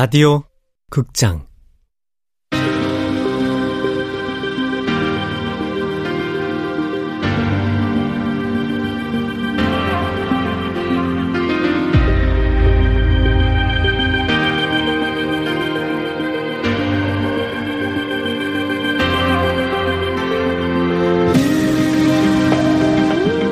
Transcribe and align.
라디오 0.00 0.44
극장. 0.90 1.48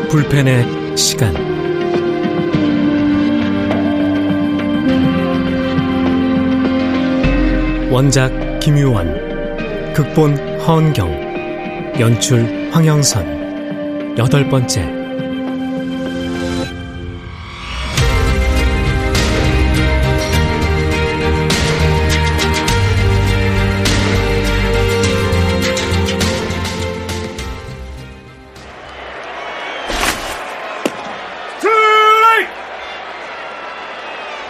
불펜의 0.09 0.97
시간 0.97 1.46
원작 7.97 8.61
김유원 8.61 9.95
극본 9.95 10.37
허은경 10.61 11.97
연출 11.99 12.69
황영선. 12.71 14.19
여덟 14.19 14.47
번째. 14.51 14.85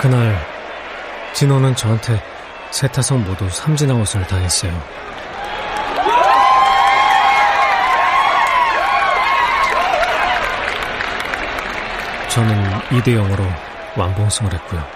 그날 0.01 0.37
진호는 1.33 1.77
저한테 1.77 2.36
세 2.77 2.87
타석 2.89 3.21
모두 3.21 3.49
삼진아웃을 3.49 4.27
당했어요. 4.27 4.71
저는 12.29 12.81
2대 12.91 13.17
0으로 13.17 13.51
완봉승을 13.97 14.53
했고요. 14.53 14.87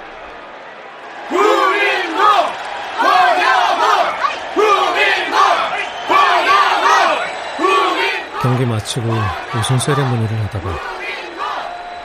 경기 8.42 8.67
마치고 8.67 9.11
우승 9.58 9.78
세레모니를 9.78 10.39
하다가 10.45 10.78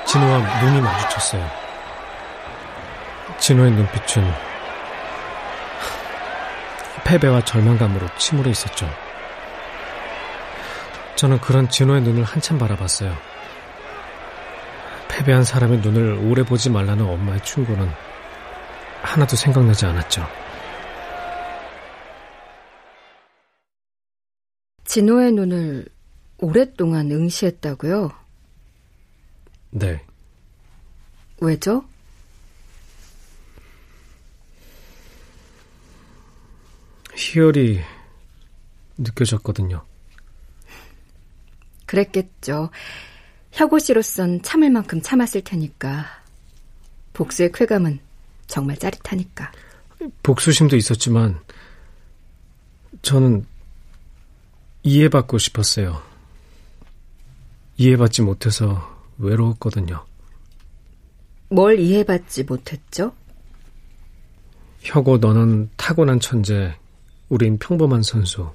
진호와 0.05 0.37
눈이 0.61 0.79
마주쳤어요. 0.79 1.45
진호의 3.39 3.71
눈빛은 3.71 4.54
패배와 7.15 7.45
절망감으로 7.45 8.07
침울해 8.17 8.51
있었죠. 8.51 8.89
저는 11.15 11.39
그런 11.39 11.69
진호의 11.69 12.01
눈을 12.01 12.23
한참 12.23 12.57
바라봤어요. 12.57 13.15
패배한 15.07 15.45
사람의 15.45 15.79
눈을 15.79 16.19
오래 16.25 16.43
보지 16.43 16.69
말라는 16.69 17.05
엄마의 17.05 17.41
충고는 17.43 17.89
하나도 19.01 19.37
생각나지 19.37 19.85
않았죠. 19.85 20.27
진호의 24.83 25.31
눈을 25.31 25.85
오랫동안 26.39 27.11
응시했다고요? 27.11 28.11
네. 29.71 30.01
왜죠? 31.39 31.85
희열이 37.15 37.81
느껴졌거든요. 38.97 39.83
그랬겠죠. 41.85 42.69
혁오 43.51 43.79
씨로선 43.79 44.41
참을 44.41 44.69
만큼 44.69 45.01
참았을 45.01 45.41
테니까. 45.41 46.05
복수의 47.13 47.51
쾌감은 47.53 47.99
정말 48.47 48.77
짜릿하니까. 48.77 49.51
복수심도 50.23 50.75
있었지만 50.75 51.39
저는 53.01 53.45
이해받고 54.83 55.37
싶었어요. 55.37 56.01
이해받지 57.77 58.21
못해서 58.21 59.03
외로웠거든요. 59.17 60.05
뭘 61.49 61.79
이해받지 61.79 62.43
못했죠? 62.43 63.13
혁오 64.81 65.17
너는 65.17 65.69
타고난 65.77 66.19
천재, 66.19 66.75
우린 67.29 67.57
평범한 67.57 68.03
선수. 68.03 68.51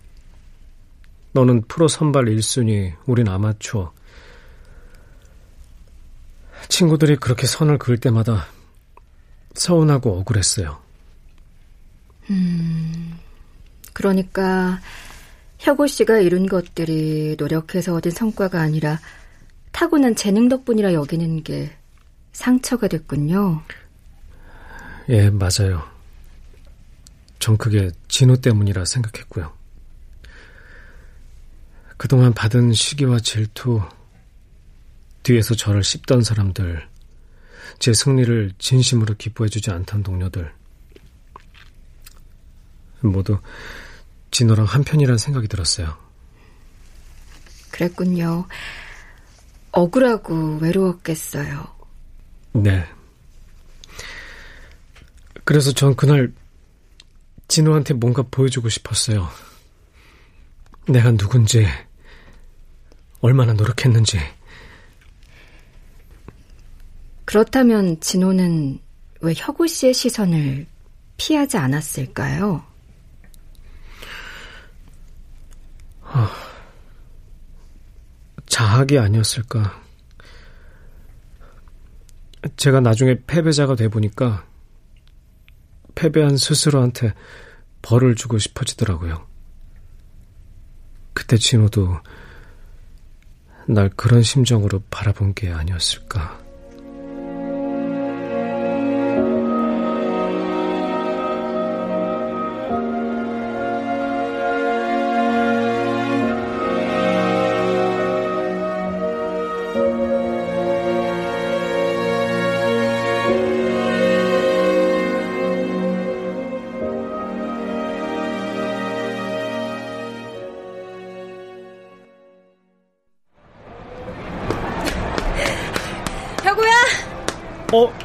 너는 1.32 1.62
프로 1.62 1.88
선발 1.88 2.26
1순위, 2.26 2.94
우린 3.06 3.28
아마추어. 3.28 3.92
친구들이 6.68 7.16
그렇게 7.16 7.46
선을 7.46 7.78
그을 7.78 7.98
때마다 7.98 8.46
서운하고 9.54 10.18
억울했어요. 10.18 10.78
음, 12.30 13.18
그러니까 13.92 14.80
혁오 15.58 15.86
씨가 15.86 16.18
이룬 16.18 16.46
것들이 16.46 17.36
노력해서 17.38 17.94
얻은 17.94 18.12
성과가 18.12 18.60
아니라 18.60 18.98
타고난 19.72 20.14
재능 20.14 20.48
덕분이라 20.48 20.94
여기는 20.94 21.42
게 21.42 21.70
상처가 22.32 22.88
됐군요. 22.88 23.62
예, 25.08 25.28
맞아요. 25.30 25.82
전 27.40 27.56
그게 27.56 27.90
진호 28.20 28.36
때문이라 28.36 28.84
생각했고요. 28.84 29.50
그동안 31.96 32.34
받은 32.34 32.74
시기와 32.74 33.18
질투, 33.18 33.80
뒤에서 35.22 35.54
저를 35.54 35.82
씹던 35.82 36.22
사람들, 36.22 36.86
제 37.78 37.94
승리를 37.94 38.52
진심으로 38.58 39.14
기뻐해주지 39.14 39.70
않던 39.70 40.02
동료들, 40.02 40.52
모두 43.00 43.38
진호랑 44.32 44.66
한편이라는 44.66 45.16
생각이 45.16 45.48
들었어요. 45.48 45.96
그랬군요. 47.70 48.46
억울하고 49.72 50.58
외로웠겠어요. 50.58 51.74
네. 52.52 52.86
그래서 55.44 55.72
전 55.72 55.96
그날 55.96 56.30
진호한테 57.50 57.94
뭔가 57.94 58.22
보여주고 58.22 58.68
싶었어요. 58.68 59.28
내가 60.88 61.10
누군지, 61.10 61.66
얼마나 63.20 63.52
노력했는지. 63.52 64.20
그렇다면 67.24 67.98
진호는 68.00 68.78
왜 69.22 69.34
혁우 69.36 69.66
씨의 69.66 69.94
시선을 69.94 70.66
피하지 71.16 71.56
않았을까요? 71.56 72.64
아, 76.02 76.32
자학이 78.46 78.96
아니었을까. 78.96 79.82
제가 82.56 82.78
나중에 82.80 83.16
패배자가 83.26 83.74
돼 83.74 83.88
보니까 83.88 84.48
패배한 86.00 86.38
스스로한테 86.38 87.12
벌을 87.82 88.14
주고 88.14 88.38
싶어지더라고요. 88.38 89.26
그때 91.12 91.36
진호도 91.36 91.98
날 93.66 93.90
그런 93.90 94.22
심정으로 94.22 94.82
바라본 94.88 95.34
게 95.34 95.50
아니었을까. 95.50 96.40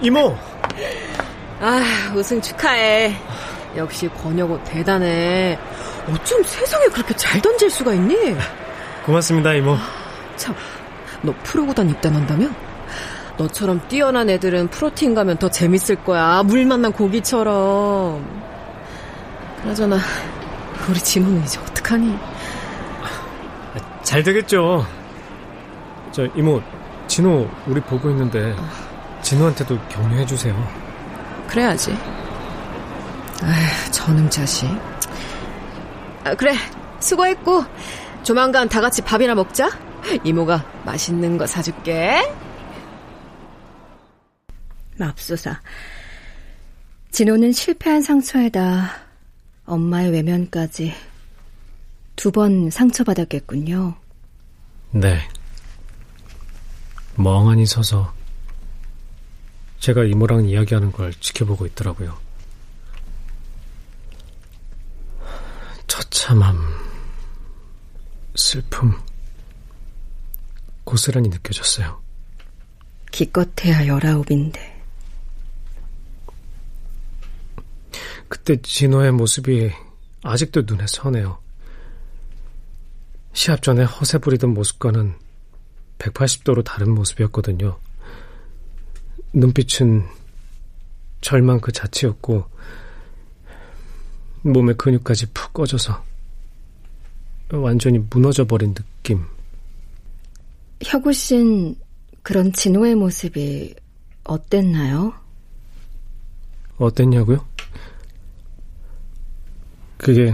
이모. 0.06 0.38
아, 1.60 1.82
우승 2.16 2.40
축하해. 2.40 3.16
역시 3.76 4.08
권혁호 4.08 4.64
대단해. 4.64 5.58
어쩜 6.08 6.44
세상에 6.44 6.86
그렇게 6.90 7.16
잘 7.16 7.42
던질 7.42 7.72
수가 7.72 7.96
있니? 7.96 8.36
고맙습니다, 9.04 9.54
이모. 9.56 9.76
참, 10.36 10.54
너 11.24 11.34
프로구단 11.42 11.90
입단한다며? 11.90 12.50
너처럼 13.38 13.82
뛰어난 13.88 14.30
애들은 14.30 14.68
프로틴 14.68 15.16
가면 15.16 15.38
더 15.38 15.50
재밌을 15.50 15.96
거야. 15.96 16.44
물 16.44 16.68
만난 16.68 16.92
고기처럼. 16.92 18.24
그나저나 19.64 19.98
우리 20.88 21.00
진호는 21.00 21.44
이제 21.44 21.60
어떡하니? 21.62 22.16
잘 24.04 24.22
되겠죠. 24.22 24.86
저 26.12 26.28
이모, 26.36 26.62
진호 27.08 27.50
우리 27.66 27.82
보고 27.82 28.12
있는데 28.12 28.56
진호한테도 29.30 29.80
격려해 29.90 30.24
주세요. 30.28 30.56
그래야지. 31.48 31.92
아휴, 33.42 33.92
저놈 33.92 34.30
자식. 34.30 34.68
아, 36.24 36.36
그래, 36.36 36.54
수고했고 37.00 37.64
조만간 38.22 38.70
다 38.70 38.82
같이 38.82 39.02
밥이나 39.02 39.34
먹자. 39.34 39.70
이모가 40.24 40.64
맛있는 40.86 41.40
거 41.40 41.48
사줄게. 41.48 42.22
맙소사. 44.98 45.60
진호는 47.10 47.52
실패한 47.52 48.04
상처에다 48.04 48.92
엄마의 49.66 50.12
외면까지 50.12 50.94
두 52.16 52.32
번 52.32 52.70
상처받았겠군요. 52.70 53.96
네. 54.92 55.18
멍하니 57.16 57.66
서서 57.66 58.14
제가 59.86 60.04
이모랑 60.04 60.46
이야기하는 60.46 60.92
걸 60.92 61.14
지켜보고 61.14 61.68
있더라고요. 61.68 62.18
처참함, 65.86 66.58
슬픔, 68.34 69.00
고스란히 70.86 71.30
느껴졌어요. 71.30 72.02
기껏해야 73.12 73.86
열아홉인데. 73.86 74.84
그때 78.28 78.60
진호의 78.60 79.12
모습이 79.12 79.72
아직도 80.24 80.64
눈에 80.66 80.88
선해요. 80.88 81.38
시합 83.34 83.62
전에 83.62 83.84
허세 83.84 84.18
부리던 84.18 84.52
모습과는 84.52 85.16
180도로 86.00 86.64
다른 86.64 86.90
모습이었거든요. 86.90 87.80
눈빛은 89.36 90.06
절망 91.20 91.60
그 91.60 91.72
자체였고, 91.72 92.46
몸의 94.44 94.76
근육까지 94.78 95.28
푹 95.34 95.52
꺼져서 95.54 96.04
완전히 97.52 98.00
무너져 98.00 98.46
버린 98.46 98.74
느낌. 98.74 99.26
혁우 100.82 101.12
씨는 101.12 101.76
그런 102.24 102.54
진호의 102.54 102.96
모습이 102.96 103.76
어땠나요? 104.24 105.14
어땠냐고요? 106.78 107.46
그게 109.98 110.34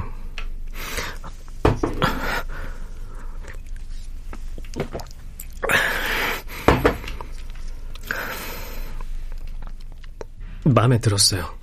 마음에 10.73 10.99
들었어요. 10.99 11.53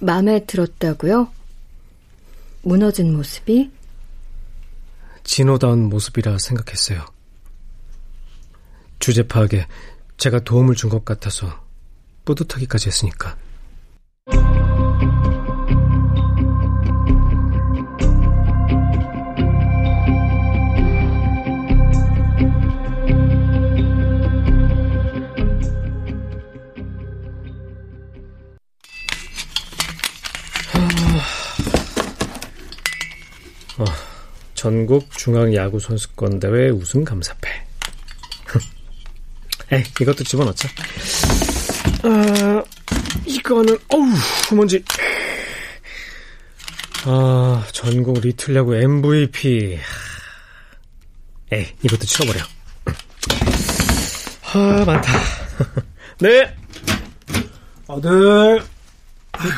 마음에 0.00 0.44
들었다고요? 0.46 1.28
무너진 2.62 3.14
모습이? 3.16 3.70
진호다운 5.24 5.88
모습이라 5.88 6.38
생각했어요. 6.38 7.04
주제 8.98 9.22
파악에 9.26 9.66
제가 10.16 10.40
도움을 10.40 10.74
준 10.74 10.90
것 10.90 11.04
같아서 11.04 11.64
뿌듯하기까지 12.24 12.88
했으니까. 12.88 13.36
어, 33.78 33.84
전국 34.54 35.10
중앙야구 35.16 35.80
선수권 35.80 36.40
대회 36.40 36.68
우승 36.68 37.04
감사패. 37.04 37.48
에 39.72 39.84
이것도 40.00 40.24
집어넣자. 40.24 40.68
아, 42.02 42.62
이거는 43.24 43.78
어우 43.88 44.56
먼지. 44.56 44.84
아, 47.04 47.66
전국 47.72 48.20
리틀 48.20 48.56
야구 48.56 48.74
MVP. 48.74 49.78
에이, 51.50 51.66
이것도 51.82 52.04
치워버려. 52.04 52.44
아, 54.54 54.84
많다. 54.84 55.12
네. 56.20 56.56
아들. 57.88 58.62
아휴, 59.32 59.50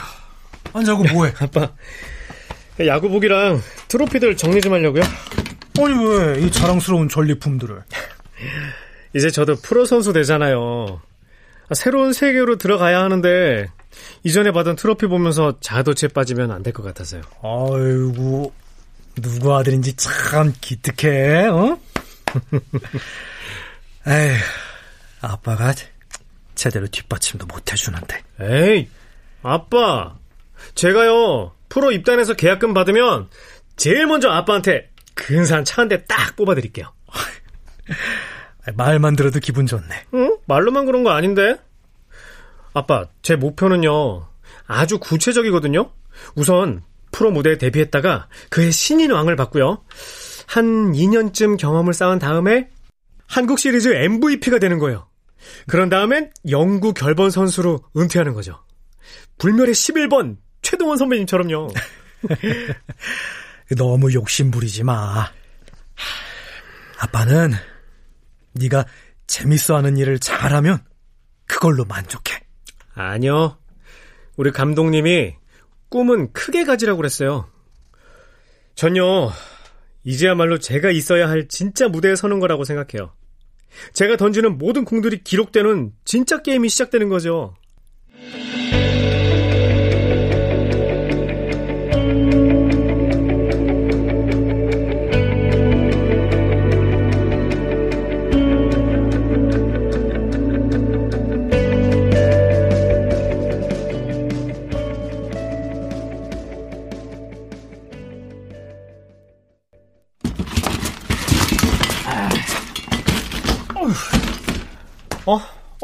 앉아고 0.73 1.05
뭐해? 1.05 1.33
아빠, 1.41 1.71
야구 2.87 3.09
복이랑 3.09 3.61
트로피들 3.89 4.37
정리 4.37 4.61
좀 4.61 4.73
하려고요. 4.73 5.03
아니 5.79 6.05
왜 6.07 6.39
이 6.41 6.51
자랑스러운 6.51 7.09
전리품들을? 7.09 7.83
이제 9.15 9.31
저도 9.31 9.57
프로 9.57 9.85
선수 9.85 10.13
되잖아요. 10.13 11.01
새로운 11.75 12.13
세계로 12.13 12.57
들어가야 12.57 13.01
하는데 13.01 13.67
이전에 14.25 14.51
받은 14.53 14.77
트로피 14.77 15.07
보면서 15.07 15.59
자도체 15.61 16.09
빠지면 16.09 16.51
안 16.51 16.63
될 16.63 16.73
것 16.73 16.83
같아서요. 16.83 17.23
아이고 17.43 18.53
누구 19.17 19.55
아들인지 19.57 19.95
참 19.97 20.53
기특해. 20.61 21.47
어? 21.47 21.79
에휴, 24.07 24.35
아빠가 25.21 25.73
제대로 26.55 26.87
뒷받침도 26.89 27.47
못 27.47 27.71
해주는데. 27.73 28.23
에이, 28.41 28.89
아빠, 29.43 30.17
제가요 30.75 31.53
프로 31.69 31.91
입단해서 31.93 32.35
계약금 32.35 32.75
받으면 32.75 33.29
제일 33.77 34.07
먼저 34.07 34.31
아빠한테 34.31 34.91
근사한 35.15 35.65
차 35.65 35.83
한 35.83 35.89
대 35.89 36.05
딱 36.07 36.37
뽑아드릴게요. 36.37 36.93
말만 38.75 39.17
들어도 39.17 39.41
기분 39.41 39.67
좋네. 39.67 40.07
응? 40.15 40.39
말로만 40.47 40.87
그런 40.87 41.05
거 41.05 41.11
아닌데? 41.11 41.57
아빠, 42.73 43.07
제 43.23 43.37
목표는요, 43.37 44.27
아주 44.67 44.99
구체적이거든요? 44.99 45.93
우선, 46.35 46.83
프로 47.13 47.31
무대에 47.31 47.59
데뷔했다가 47.59 48.29
그의 48.51 48.73
신인 48.73 49.13
왕을 49.13 49.37
받고요. 49.37 49.85
한 50.47 50.93
2년쯤 50.93 51.59
경험을 51.59 51.93
쌓은 51.95 52.19
다음에 52.19 52.69
한국 53.27 53.59
시리즈 53.59 53.89
MVP가 53.95 54.59
되는 54.59 54.79
거예요. 54.79 55.09
그런 55.69 55.89
다음엔 55.89 56.33
영구 56.49 56.95
결번 56.95 57.31
선수로 57.31 57.81
은퇴하는 57.97 58.33
거죠. 58.35 58.65
불멸의 59.39 59.75
11번 59.75 60.39
최동원 60.63 60.97
선배님처럼요. 60.99 61.69
너무 63.75 64.13
욕심 64.13 64.51
부리지 64.51 64.85
마. 64.85 65.31
아빠는 67.01 67.53
네가 68.53 68.87
재밌어하는 69.27 69.97
일을 69.97 70.19
잘하면 70.19 70.85
그걸로 71.47 71.85
만족해. 71.85 72.41
아니요. 72.95 73.59
우리 74.37 74.51
감독님이 74.51 75.37
꿈은 75.89 76.33
크게 76.33 76.65
가지라고 76.65 76.97
그랬어요. 76.99 77.49
전요, 78.75 79.31
이제야말로 80.03 80.59
제가 80.59 80.91
있어야 80.91 81.29
할 81.29 81.49
진짜 81.49 81.89
무대에 81.89 82.17
서는 82.17 82.41
거라고 82.41 82.65
생각해요. 82.65 83.15
제가 83.93 84.17
던지는 84.17 84.59
모든 84.59 84.85
공들이 84.85 85.23
기록되는 85.23 85.93
진짜 86.05 86.43
게임이 86.43 86.69
시작되는 86.69 87.09
거죠. 87.09 87.55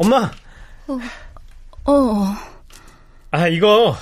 엄마. 0.00 0.30
어, 0.87 1.92
어. 1.92 2.35
아, 3.33 3.49
이거 3.49 3.95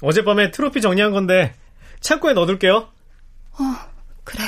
어젯밤에 0.00 0.52
트로피 0.52 0.80
정리한 0.80 1.10
건데 1.10 1.56
창고에 1.98 2.34
넣어둘게요. 2.34 2.76
어, 2.76 3.58
그래. 4.22 4.44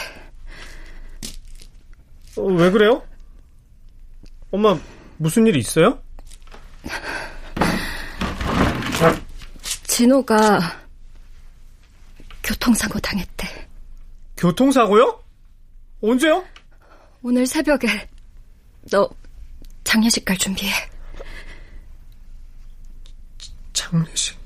어, 2.37 2.43
왜 2.43 2.71
그래요? 2.71 3.03
엄마 4.53 4.79
무슨 5.17 5.45
일 5.49 5.57
있어요? 5.57 6.01
진호가 9.89 10.61
교통사고 12.45 13.01
당했대. 13.01 13.69
교통사고요? 14.37 15.21
언제요? 16.01 16.45
오늘 17.23 17.45
새벽에 17.45 18.09
너 18.93 19.11
장례식 19.83 20.25
갈 20.25 20.37
준비해. 20.39 20.92
장례식. 23.73 24.39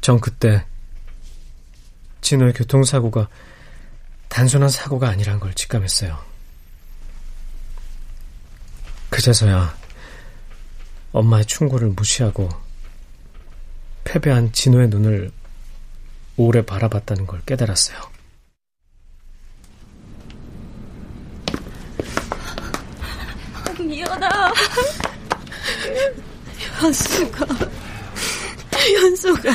전 0.00 0.20
그때 0.20 0.66
진호의 2.20 2.52
교통사고가 2.52 3.28
단순한 4.28 4.68
사고가 4.68 5.08
아니란 5.08 5.40
걸 5.40 5.54
직감했어요. 5.54 6.18
그제서야 9.10 9.76
엄마의 11.12 11.46
충고를 11.46 11.88
무시하고 11.90 12.48
패배한 14.02 14.52
진호의 14.52 14.88
눈을 14.88 15.30
오래 16.36 16.66
바라봤다는 16.66 17.26
걸 17.26 17.40
깨달았어요. 17.42 17.98
미안하. 23.78 24.52
현수가, 26.84 27.46
현수가. 29.00 29.50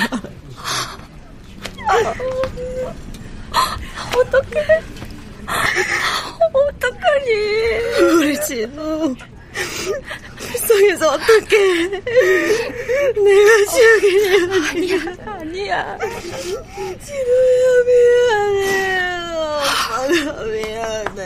어떡해. 4.17 4.57
어떡하니. 6.53 7.29
우리 8.15 8.41
진우. 8.41 9.15
불쌍해서 10.39 11.09
어떡해. 11.11 11.87
내가 13.13 13.51
지옥이냐. 13.73 14.33
아니야, 14.71 14.97
아니야. 15.27 15.97
진우야, 17.05 17.65
미안해. 17.85 18.59
엄마가 19.99 20.43
미안해. 20.45 21.21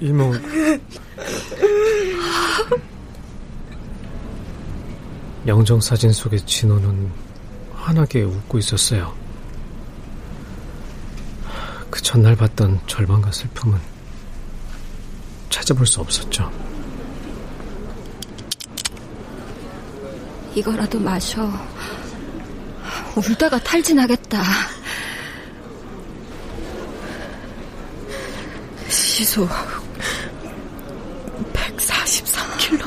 이모. 0.00 0.32
영정 5.46 5.80
사진 5.80 6.12
속의 6.12 6.40
진호는 6.46 7.10
환하게 7.74 8.22
웃고 8.22 8.58
있었어요. 8.58 9.14
그 11.90 12.02
전날 12.02 12.36
봤던 12.36 12.80
절망과 12.86 13.32
슬픔은 13.32 13.78
찾아볼 15.48 15.86
수 15.86 16.00
없었죠. 16.00 16.50
이거라도 20.54 20.98
마셔. 21.00 21.50
울다가 23.16 23.58
탈진하겠다. 23.58 24.42
시속 28.88 29.48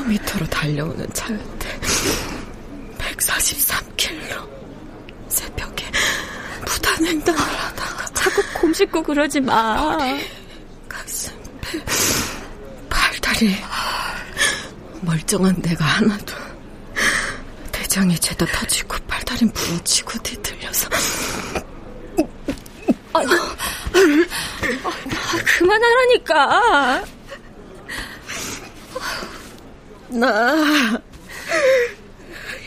143km로 0.04 0.50
달려오는 0.50 1.12
차였대. 1.12 1.80
143km. 2.98 4.48
새벽에 5.28 5.90
부단횡단을 6.66 7.40
하다가 7.40 8.06
자꾸 8.14 8.42
곰씹고 8.54 9.02
그러지 9.02 9.40
마. 9.40 9.96
가슴, 10.88 11.32
배, 11.60 11.82
팔다리. 12.88 13.56
멀쩡한 15.00 15.60
데가 15.62 15.84
하나도. 15.84 16.34
대장이 17.72 18.18
죄다 18.18 18.46
터지고 18.46 18.96
팔다린 19.06 19.50
부러지고 19.52 20.18
뒤틀려서. 20.22 20.88
아유, 23.14 23.28
그만하라니까. 25.58 27.04
나 30.14 31.00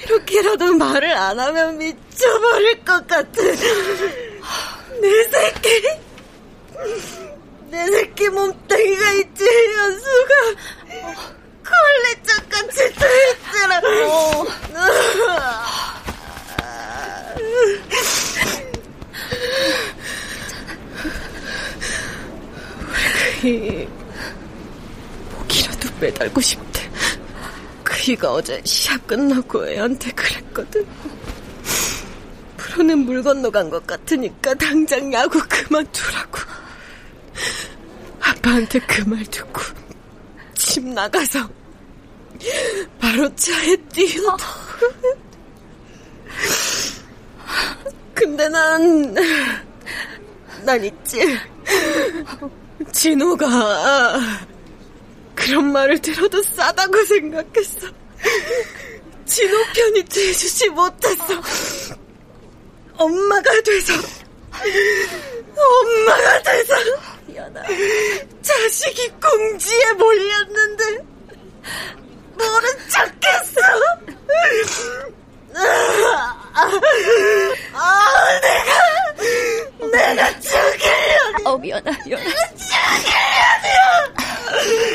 이렇게라도 0.03 0.73
말을 0.73 1.09
안 1.11 1.39
하면 1.39 1.77
미쳐버릴 1.77 2.83
것 2.83 3.07
같아. 3.07 3.41
내 5.01 5.23
새끼, 5.31 5.83
내 7.69 7.87
새끼 7.87 8.29
몸뚱이가 8.29 9.11
있지 9.13 9.45
현수가 9.75 10.33
걸레짝 11.63 12.49
같이 12.49 12.93
돼있더라고. 12.95 14.47
우리 23.43 23.87
목이라도 25.31 25.89
매달고 25.99 26.41
싶대. 26.41 26.66
그이가 28.07 28.31
어제 28.31 28.61
시합 28.63 29.05
끝나고 29.05 29.67
애한테 29.67 30.09
그랬거든. 30.11 30.85
프로는 32.55 32.99
물 32.99 33.21
건너간 33.21 33.69
것 33.69 33.85
같으니까 33.85 34.53
당장 34.53 35.11
야구 35.11 35.41
그만두라고. 35.49 36.39
아빠한테 38.21 38.79
그 38.79 39.03
말 39.09 39.25
듣고 39.25 39.61
집 40.55 40.87
나가서 40.87 41.49
바로 42.97 43.35
차에 43.35 43.75
뛰어. 43.91 44.37
근데 48.13 48.47
난, 48.47 49.13
난 50.63 50.83
있지. 50.85 51.37
진호가 52.93 53.47
그런 55.47 55.71
말을 55.71 56.01
들어도 56.01 56.43
싸다고 56.43 57.05
생각했어. 57.05 57.87
진호 59.25 59.63
편이 59.73 60.03
돼주지 60.03 60.67
못했어. 60.69 61.41
엄마가 62.97 63.61
돼서, 63.61 63.93
엄마가 65.55 66.41
돼서, 66.41 66.75
미안하. 67.27 67.63
자식이 68.41 69.09
공지에 69.21 69.93
몰렸는데, 69.93 70.97
모른 72.33 72.69
척했어. 72.89 73.61
아, 77.73 78.39
내가, 78.41 79.87
내가 79.91 80.39
죽이려니. 80.41 81.43
어, 81.45 81.57
미안해, 81.57 81.91
미안해. 82.05 82.25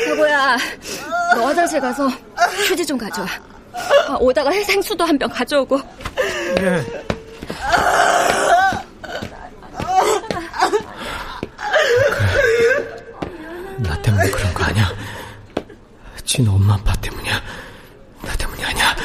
여보야, 0.09 0.57
너 1.35 1.53
화장실 1.73 1.81
가서 1.81 2.07
휴지 2.67 2.85
좀 2.85 2.97
가져와. 2.97 3.27
아, 4.07 4.17
오다가 4.19 4.51
해생수도 4.51 5.03
한 5.05 5.17
병 5.17 5.29
가져오고. 5.29 5.79
예. 6.59 6.85
그래. 12.11 12.83
나 13.79 14.01
때문에 14.01 14.29
그런 14.29 14.53
거 14.53 14.63
아니야. 14.65 14.91
진호 16.25 16.53
엄마 16.53 16.75
아빠 16.75 16.93
때문이야. 16.95 17.41
나 18.21 18.35
때문이 18.35 18.63
아니야. 18.65 18.95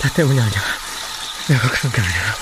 나 0.00 0.01
때문이 0.14 0.40
아니야. 0.40 0.62
내가 1.48 1.68
그런 1.70 1.92
게 1.92 2.00
아니야. 2.00 2.34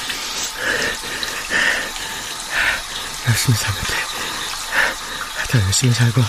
열심히 3.28 3.56
살면 3.56 3.82
돼. 3.82 3.94
더 5.48 5.60
열심히 5.62 5.92
살고, 5.92 6.22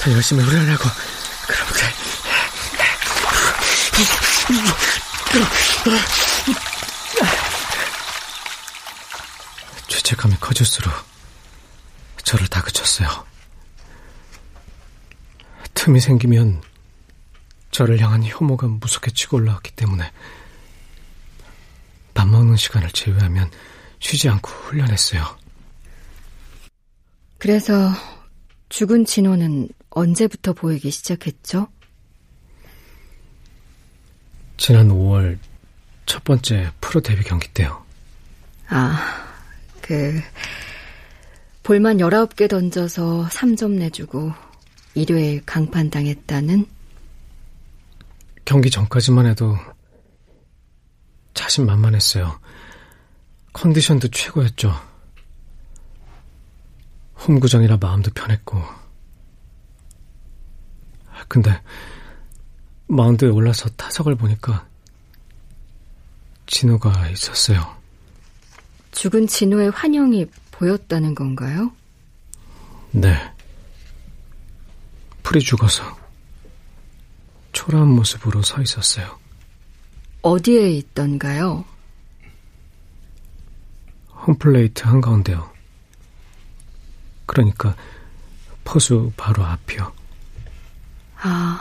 더 0.00 0.12
열심히 0.12 0.44
훈련하고, 0.44 0.84
그럼 1.46 1.68
돼. 1.74 1.94
죄책감이 9.88 10.36
커질수록 10.40 10.92
저를 12.24 12.46
다그쳤어요. 12.48 13.26
틈이 15.74 16.00
생기면 16.00 16.62
저를 17.70 18.00
향한 18.00 18.22
혐오가 18.24 18.66
무섭게 18.66 19.12
치고 19.12 19.38
올라왔기 19.38 19.72
때문에 19.72 20.10
밥 22.20 22.28
먹는 22.28 22.54
시간을 22.54 22.90
제외하면 22.90 23.50
쉬지 23.98 24.28
않고 24.28 24.50
훈련했어요. 24.50 25.24
그래서 27.38 27.90
죽은 28.68 29.06
진호는 29.06 29.70
언제부터 29.88 30.52
보이기 30.52 30.90
시작했죠? 30.90 31.68
지난 34.58 34.90
5월 34.90 35.38
첫 36.04 36.22
번째 36.22 36.70
프로 36.82 37.00
데뷔 37.00 37.22
경기 37.22 37.48
때요. 37.54 37.82
아, 38.68 39.24
그, 39.80 40.20
볼만 41.62 41.96
19개 41.96 42.50
던져서 42.50 43.28
3점 43.30 43.78
내주고 43.78 44.34
1회 44.94 45.40
강판 45.46 45.88
당했다는? 45.88 46.66
경기 48.44 48.68
전까지만 48.68 49.24
해도 49.24 49.56
자신만만했어요. 51.40 52.38
컨디션도 53.54 54.08
최고였죠. 54.08 54.74
홈구장이라 57.26 57.78
마음도 57.78 58.10
편했고. 58.12 58.62
근데 61.28 61.62
마운드에 62.88 63.28
올라서 63.28 63.70
타석을 63.70 64.16
보니까 64.16 64.66
진호가 66.46 67.08
있었어요. 67.08 67.76
죽은 68.92 69.26
진호의 69.26 69.70
환영이 69.70 70.26
보였다는 70.50 71.14
건가요? 71.14 71.72
네. 72.90 73.16
풀이 75.22 75.40
죽어서 75.40 75.84
초라한 77.52 77.88
모습으로 77.88 78.42
서 78.42 78.60
있었어요. 78.60 79.19
어디에 80.22 80.70
있던가요? 80.72 81.64
홈플레이트 84.26 84.84
한가운데요. 84.84 85.50
그러니까 87.26 87.74
포수 88.64 89.12
바로 89.16 89.44
앞이요. 89.44 89.92
아, 91.22 91.60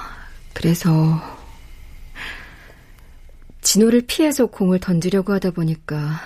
그래서 0.54 1.22
진호를 3.62 4.04
피해서 4.08 4.46
공을 4.46 4.80
던지려고 4.80 5.34
하다 5.34 5.52
보니까 5.52 6.20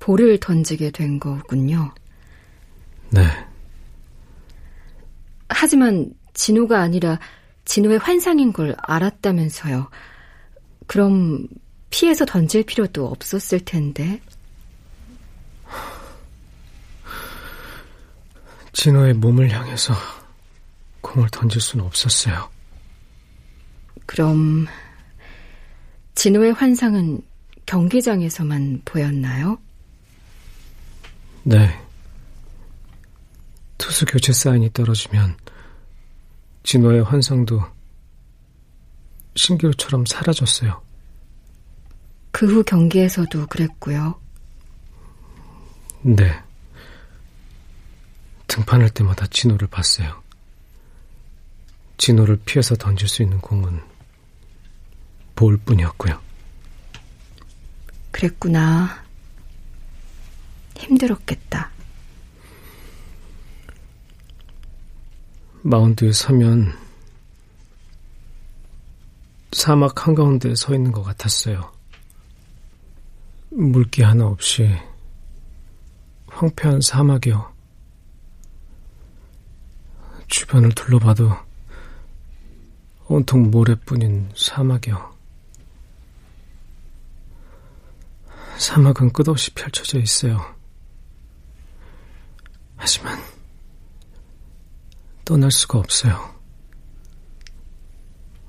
볼을 0.00 0.38
던지게 0.40 0.90
된 0.90 1.18
거군요. 1.20 1.94
네. 3.10 3.22
하지만 5.48 6.12
진호가 6.34 6.80
아니라 6.80 7.18
진호의 7.64 7.98
환상인 7.98 8.52
걸 8.52 8.76
알았다면서요. 8.78 9.88
그럼 10.86 11.46
피해서 11.90 12.24
던질 12.24 12.64
필요도 12.64 13.06
없었을 13.06 13.60
텐데. 13.60 14.20
진호의 18.72 19.14
몸을 19.14 19.50
향해서 19.50 19.94
공을 21.00 21.28
던질 21.30 21.60
수는 21.60 21.84
없었어요. 21.84 22.50
그럼 24.04 24.66
진호의 26.14 26.52
환상은 26.52 27.22
경기장에서만 27.64 28.82
보였나요? 28.84 29.58
네. 31.42 31.80
투수 33.78 34.04
교체 34.04 34.32
사인이 34.32 34.72
떨어지면 34.72 35.36
진호의 36.64 37.04
환상도 37.04 37.62
신기루처럼 39.36 40.06
사라졌어요. 40.06 40.82
그 42.32 42.46
후 42.46 42.62
경기에서도 42.64 43.46
그랬고요. 43.46 44.20
네. 46.02 46.42
등판할 48.46 48.90
때마다 48.90 49.26
진호를 49.26 49.68
봤어요. 49.68 50.22
진호를 51.98 52.40
피해서 52.44 52.74
던질 52.76 53.08
수 53.08 53.22
있는 53.22 53.40
공은 53.40 53.80
볼 55.34 55.56
뿐이었고요. 55.56 56.20
그랬구나. 58.10 59.02
힘들었겠다. 60.76 61.70
마운드에 65.62 66.12
서면 66.12 66.85
사막 69.52 70.06
한가운데 70.06 70.54
서 70.54 70.74
있는 70.74 70.92
것 70.92 71.02
같았어요. 71.02 71.72
물기 73.50 74.02
하나 74.02 74.26
없이 74.26 74.68
황폐한 76.26 76.80
사막이요. 76.80 77.54
주변을 80.28 80.72
둘러봐도 80.72 81.30
온통 83.06 83.50
모래뿐인 83.50 84.30
사막이요. 84.36 85.16
사막은 88.58 89.12
끝없이 89.12 89.52
펼쳐져 89.54 89.98
있어요. 89.98 90.54
하지만 92.76 93.18
떠날 95.24 95.50
수가 95.50 95.78
없어요. 95.78 96.34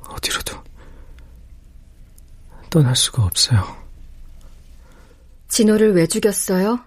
어디로도 0.08 0.67
떠날 2.78 2.96
수가 2.96 3.24
없어요. 3.24 3.76
진호를 5.48 5.96
왜 5.96 6.06
죽였어요? 6.06 6.80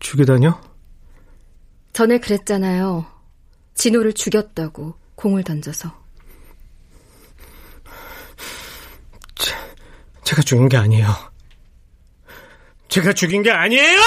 죽이다뇨? 0.00 0.60
전에 1.94 2.18
그랬잖아요. 2.18 3.06
진호를 3.72 4.12
죽였다고 4.12 4.98
공을 5.14 5.44
던져서. 5.44 5.98
제, 9.36 9.54
제가 10.22 10.42
죽인 10.42 10.68
게 10.68 10.76
아니에요. 10.76 11.06
제가 12.88 13.14
죽인 13.14 13.42
게 13.42 13.50
아니에요! 13.50 13.98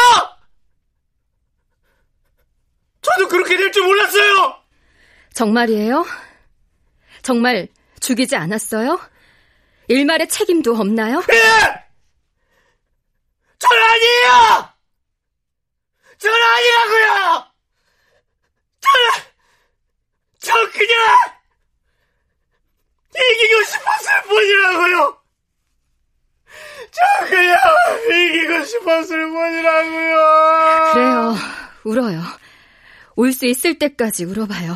저도 3.01 3.27
그렇게 3.27 3.58
될 3.58 3.71
줄 3.71 3.86
몰랐어요! 3.88 4.56
정말이에요? 5.34 6.06
정말 7.23 7.67
죽이지 8.03 8.35
않았어요? 8.35 8.99
일말의 9.87 10.27
책임도 10.27 10.75
없나요? 10.75 11.23
예! 11.31 11.83
전 13.59 13.71
아니에요! 13.71 14.69
전 16.17 16.31
아니라고요! 16.33 17.45
전, 18.81 18.91
저 20.39 20.53
그냥 20.71 21.17
이기고 23.15 23.63
싶었을 23.63 24.21
뿐이라고요! 24.23 25.17
저 26.91 27.25
그냥 27.29 27.57
이기고 28.11 28.63
싶었을 28.65 29.29
뿐이라고요! 29.29 30.93
그래요. 30.93 31.35
울어요. 31.85 32.21
울 33.15 33.31
수 33.31 33.45
있을 33.45 33.77
때까지 33.79 34.25
울어봐요. 34.25 34.75